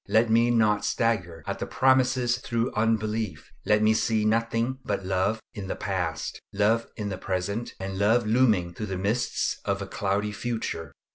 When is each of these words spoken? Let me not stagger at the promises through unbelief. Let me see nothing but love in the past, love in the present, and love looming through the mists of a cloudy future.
Let 0.07 0.31
me 0.31 0.49
not 0.49 0.83
stagger 0.83 1.43
at 1.45 1.59
the 1.59 1.67
promises 1.67 2.39
through 2.39 2.73
unbelief. 2.73 3.51
Let 3.67 3.83
me 3.83 3.93
see 3.93 4.25
nothing 4.25 4.79
but 4.83 5.05
love 5.05 5.39
in 5.53 5.67
the 5.67 5.75
past, 5.75 6.41
love 6.51 6.87
in 6.97 7.09
the 7.09 7.19
present, 7.19 7.75
and 7.79 7.99
love 7.99 8.25
looming 8.25 8.73
through 8.73 8.87
the 8.87 8.97
mists 8.97 9.59
of 9.63 9.79
a 9.79 9.85
cloudy 9.85 10.31
future. 10.31 10.91